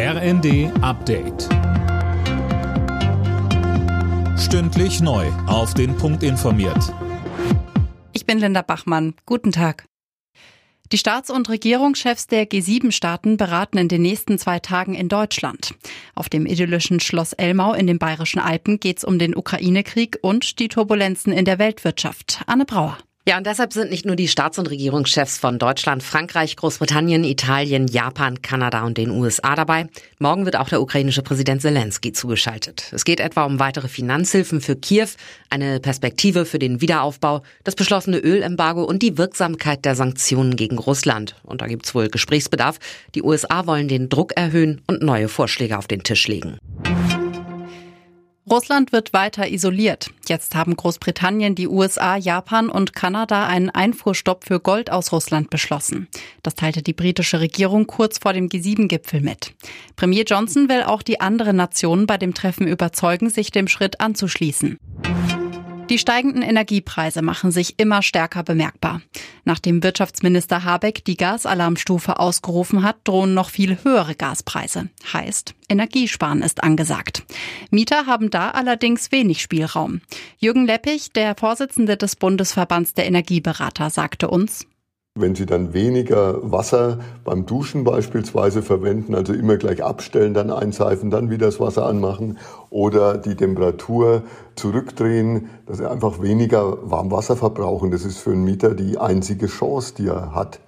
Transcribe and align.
RND 0.00 0.70
Update. 0.80 1.48
Stündlich 4.38 5.00
neu. 5.00 5.26
Auf 5.48 5.74
den 5.74 5.96
Punkt 5.96 6.22
informiert. 6.22 6.94
Ich 8.12 8.24
bin 8.24 8.38
Linda 8.38 8.62
Bachmann. 8.62 9.14
Guten 9.26 9.50
Tag. 9.50 9.86
Die 10.92 10.98
Staats- 10.98 11.30
und 11.30 11.48
Regierungschefs 11.48 12.28
der 12.28 12.48
G7-Staaten 12.48 13.38
beraten 13.38 13.76
in 13.76 13.88
den 13.88 14.02
nächsten 14.02 14.38
zwei 14.38 14.60
Tagen 14.60 14.94
in 14.94 15.08
Deutschland. 15.08 15.74
Auf 16.14 16.28
dem 16.28 16.46
idyllischen 16.46 17.00
Schloss 17.00 17.32
Elmau 17.32 17.74
in 17.74 17.88
den 17.88 17.98
Bayerischen 17.98 18.38
Alpen 18.38 18.78
geht 18.78 18.98
es 18.98 19.04
um 19.04 19.18
den 19.18 19.34
Ukraine-Krieg 19.34 20.20
und 20.22 20.60
die 20.60 20.68
Turbulenzen 20.68 21.32
in 21.32 21.44
der 21.44 21.58
Weltwirtschaft. 21.58 22.42
Anne 22.46 22.66
Brauer. 22.66 22.98
Ja, 23.28 23.36
und 23.36 23.46
deshalb 23.46 23.74
sind 23.74 23.90
nicht 23.90 24.06
nur 24.06 24.16
die 24.16 24.26
Staats- 24.26 24.58
und 24.58 24.70
Regierungschefs 24.70 25.36
von 25.36 25.58
Deutschland, 25.58 26.02
Frankreich, 26.02 26.56
Großbritannien, 26.56 27.24
Italien, 27.24 27.86
Japan, 27.86 28.40
Kanada 28.40 28.86
und 28.86 28.96
den 28.96 29.10
USA 29.10 29.54
dabei. 29.54 29.86
Morgen 30.18 30.46
wird 30.46 30.56
auch 30.56 30.70
der 30.70 30.80
ukrainische 30.80 31.20
Präsident 31.20 31.60
Zelensky 31.60 32.12
zugeschaltet. 32.12 32.90
Es 32.90 33.04
geht 33.04 33.20
etwa 33.20 33.44
um 33.44 33.58
weitere 33.58 33.88
Finanzhilfen 33.88 34.62
für 34.62 34.76
Kiew, 34.76 35.08
eine 35.50 35.78
Perspektive 35.78 36.46
für 36.46 36.58
den 36.58 36.80
Wiederaufbau, 36.80 37.42
das 37.64 37.74
beschlossene 37.74 38.16
Ölembargo 38.16 38.82
und 38.82 39.02
die 39.02 39.18
Wirksamkeit 39.18 39.84
der 39.84 39.94
Sanktionen 39.94 40.56
gegen 40.56 40.78
Russland. 40.78 41.36
Und 41.42 41.60
da 41.60 41.66
gibt's 41.66 41.94
wohl 41.94 42.08
Gesprächsbedarf. 42.08 42.78
Die 43.14 43.22
USA 43.22 43.66
wollen 43.66 43.88
den 43.88 44.08
Druck 44.08 44.38
erhöhen 44.38 44.80
und 44.86 45.02
neue 45.02 45.28
Vorschläge 45.28 45.76
auf 45.76 45.86
den 45.86 46.02
Tisch 46.02 46.28
legen. 46.28 46.56
Russland 48.50 48.92
wird 48.92 49.12
weiter 49.12 49.50
isoliert. 49.50 50.10
Jetzt 50.26 50.54
haben 50.54 50.74
Großbritannien, 50.74 51.54
die 51.54 51.68
USA, 51.68 52.16
Japan 52.16 52.70
und 52.70 52.94
Kanada 52.94 53.46
einen 53.46 53.68
Einfuhrstopp 53.68 54.44
für 54.44 54.58
Gold 54.58 54.90
aus 54.90 55.12
Russland 55.12 55.50
beschlossen. 55.50 56.08
Das 56.42 56.54
teilte 56.54 56.82
die 56.82 56.94
britische 56.94 57.40
Regierung 57.40 57.86
kurz 57.86 58.18
vor 58.18 58.32
dem 58.32 58.48
G7-Gipfel 58.48 59.20
mit. 59.20 59.52
Premier 59.96 60.24
Johnson 60.24 60.68
will 60.68 60.82
auch 60.82 61.02
die 61.02 61.20
anderen 61.20 61.56
Nationen 61.56 62.06
bei 62.06 62.16
dem 62.16 62.32
Treffen 62.32 62.66
überzeugen, 62.66 63.28
sich 63.28 63.50
dem 63.50 63.68
Schritt 63.68 64.00
anzuschließen. 64.00 64.78
Die 65.90 65.98
steigenden 65.98 66.42
Energiepreise 66.42 67.22
machen 67.22 67.50
sich 67.50 67.78
immer 67.78 68.02
stärker 68.02 68.42
bemerkbar. 68.42 69.00
Nachdem 69.44 69.82
Wirtschaftsminister 69.82 70.62
Habeck 70.64 71.02
die 71.04 71.16
Gasalarmstufe 71.16 72.18
ausgerufen 72.18 72.82
hat, 72.82 72.96
drohen 73.04 73.32
noch 73.32 73.48
viel 73.48 73.78
höhere 73.82 74.14
Gaspreise. 74.14 74.90
Heißt, 75.10 75.54
Energiesparen 75.70 76.42
ist 76.42 76.62
angesagt. 76.62 77.22
Mieter 77.70 78.04
haben 78.04 78.28
da 78.28 78.50
allerdings 78.50 79.12
wenig 79.12 79.40
Spielraum. 79.40 80.02
Jürgen 80.36 80.66
Leppich, 80.66 81.12
der 81.12 81.34
Vorsitzende 81.34 81.96
des 81.96 82.16
Bundesverbands 82.16 82.92
der 82.92 83.06
Energieberater, 83.06 83.88
sagte 83.88 84.28
uns, 84.28 84.66
wenn 85.20 85.34
Sie 85.34 85.46
dann 85.46 85.74
weniger 85.74 86.38
Wasser 86.50 86.98
beim 87.24 87.46
Duschen 87.46 87.84
beispielsweise 87.84 88.62
verwenden, 88.62 89.14
also 89.14 89.32
immer 89.32 89.56
gleich 89.56 89.82
abstellen, 89.82 90.34
dann 90.34 90.50
einseifen, 90.50 91.10
dann 91.10 91.30
wieder 91.30 91.46
das 91.46 91.60
Wasser 91.60 91.86
anmachen 91.86 92.38
oder 92.70 93.18
die 93.18 93.34
Temperatur 93.34 94.22
zurückdrehen, 94.54 95.50
dass 95.66 95.78
Sie 95.78 95.90
einfach 95.90 96.22
weniger 96.22 96.90
Warmwasser 96.90 97.36
verbrauchen. 97.36 97.90
Das 97.90 98.04
ist 98.04 98.18
für 98.18 98.30
einen 98.30 98.44
Mieter 98.44 98.74
die 98.74 98.98
einzige 98.98 99.46
Chance, 99.46 99.94
die 99.96 100.08
er 100.08 100.34
hat. 100.34 100.60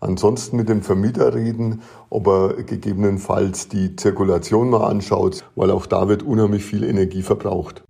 Ansonsten 0.00 0.56
mit 0.56 0.68
dem 0.68 0.82
Vermieter 0.82 1.34
reden, 1.34 1.82
ob 2.08 2.28
er 2.28 2.62
gegebenenfalls 2.62 3.68
die 3.68 3.96
Zirkulation 3.96 4.70
mal 4.70 4.86
anschaut, 4.86 5.44
weil 5.56 5.70
auch 5.70 5.86
da 5.86 6.08
wird 6.08 6.22
unheimlich 6.22 6.64
viel 6.64 6.84
Energie 6.84 7.22
verbraucht. 7.22 7.82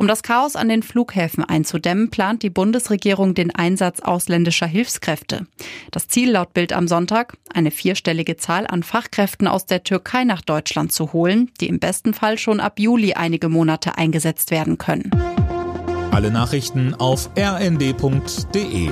Um 0.00 0.06
das 0.06 0.22
Chaos 0.22 0.56
an 0.56 0.70
den 0.70 0.82
Flughäfen 0.82 1.44
einzudämmen, 1.44 2.08
plant 2.08 2.42
die 2.42 2.48
Bundesregierung 2.48 3.34
den 3.34 3.54
Einsatz 3.54 4.00
ausländischer 4.00 4.66
Hilfskräfte. 4.66 5.46
Das 5.90 6.08
Ziel 6.08 6.30
laut 6.30 6.54
Bild 6.54 6.72
am 6.72 6.88
Sonntag, 6.88 7.36
eine 7.52 7.70
vierstellige 7.70 8.38
Zahl 8.38 8.66
an 8.66 8.82
Fachkräften 8.82 9.46
aus 9.46 9.66
der 9.66 9.84
Türkei 9.84 10.24
nach 10.24 10.40
Deutschland 10.40 10.90
zu 10.90 11.12
holen, 11.12 11.50
die 11.60 11.68
im 11.68 11.80
besten 11.80 12.14
Fall 12.14 12.38
schon 12.38 12.60
ab 12.60 12.80
Juli 12.80 13.12
einige 13.12 13.50
Monate 13.50 13.98
eingesetzt 13.98 14.50
werden 14.50 14.78
können. 14.78 15.10
Alle 16.12 16.30
Nachrichten 16.30 16.94
auf 16.94 17.28
rnd.de 17.36 18.88